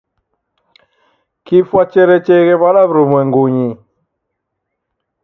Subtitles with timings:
[1.45, 3.69] Kifwa cherecheeghe w'ada w'urumwengunyi?